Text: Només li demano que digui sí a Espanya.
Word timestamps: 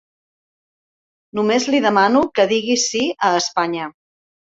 Només 1.39 1.67
li 1.73 1.81
demano 1.85 2.23
que 2.39 2.45
digui 2.53 2.79
sí 2.85 3.03
a 3.29 3.31
Espanya. 3.43 3.91